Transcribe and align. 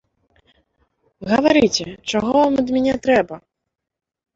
Гаварыце, 1.33 1.85
чаго 2.11 2.29
вам 2.41 2.53
ад 2.67 2.77
мяне 2.79 2.93
трэба? 3.09 3.35